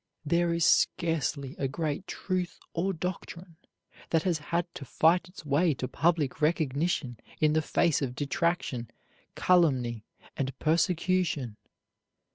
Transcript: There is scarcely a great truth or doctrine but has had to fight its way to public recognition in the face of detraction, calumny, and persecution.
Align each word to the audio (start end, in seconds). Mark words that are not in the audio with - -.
There 0.25 0.51
is 0.51 0.65
scarcely 0.65 1.55
a 1.59 1.67
great 1.67 2.07
truth 2.07 2.59
or 2.73 2.91
doctrine 2.91 3.57
but 4.09 4.23
has 4.23 4.39
had 4.39 4.65
to 4.73 4.83
fight 4.83 5.29
its 5.29 5.45
way 5.45 5.75
to 5.75 5.87
public 5.87 6.41
recognition 6.41 7.19
in 7.39 7.53
the 7.53 7.61
face 7.61 8.01
of 8.01 8.15
detraction, 8.15 8.89
calumny, 9.35 10.07
and 10.35 10.57
persecution. 10.57 11.55